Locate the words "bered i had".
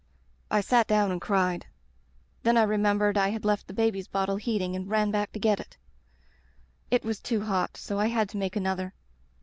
2.97-3.45